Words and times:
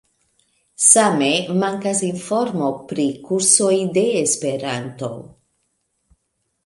Same 0.85 1.27
mankas 1.63 2.01
informo 2.07 2.71
pri 2.93 3.07
kursoj 3.29 3.71
de 3.99 4.07
esperanto. 4.23 5.11